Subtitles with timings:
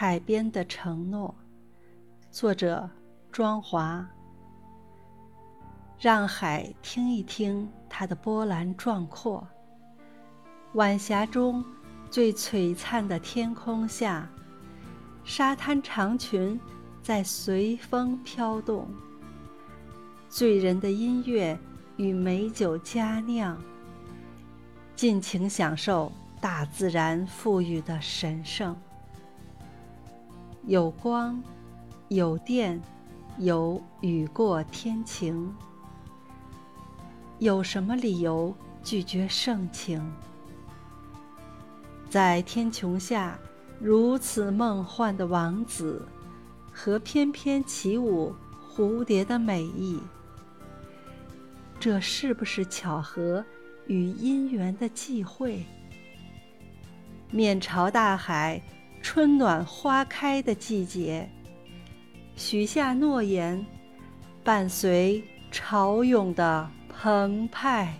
[0.00, 1.34] 海边的承诺，
[2.30, 2.88] 作者
[3.32, 4.08] 庄华。
[5.98, 9.44] 让海听一听它的波澜壮阔。
[10.74, 11.64] 晚霞中
[12.08, 14.30] 最璀璨的天空下，
[15.24, 16.60] 沙滩长裙
[17.02, 18.88] 在随风飘动。
[20.28, 21.58] 醉人的音乐
[21.96, 23.60] 与美酒佳酿，
[24.94, 28.76] 尽情享受大自然赋予的神圣。
[30.68, 31.42] 有光，
[32.08, 32.78] 有电，
[33.38, 35.50] 有雨过天晴。
[37.38, 40.12] 有什么理由拒绝盛情？
[42.10, 43.38] 在天穹下，
[43.80, 46.06] 如此梦幻的王子，
[46.70, 48.34] 和翩翩起舞
[48.70, 49.98] 蝴蝶的美意，
[51.80, 53.42] 这是不是巧合
[53.86, 55.64] 与姻缘的际会？
[57.30, 58.60] 面朝大海。
[59.10, 61.26] 春暖花开的季节，
[62.36, 63.64] 许下诺言，
[64.44, 67.94] 伴随潮涌的澎湃。